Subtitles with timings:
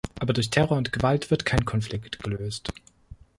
[0.19, 2.73] Aber durch Terror und Gewalt wird kein Konflikt gelöst.